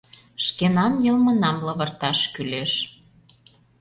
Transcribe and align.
Шкенан 0.45 0.93
йылмынам 1.05 1.57
лывырташ 1.65 2.19
кӱлеш. 2.33 2.71